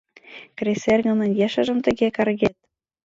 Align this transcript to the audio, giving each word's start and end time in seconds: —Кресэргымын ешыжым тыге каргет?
—Кресэргымын 0.57 1.31
ешыжым 1.45 1.79
тыге 1.85 2.07
каргет? 2.15 2.55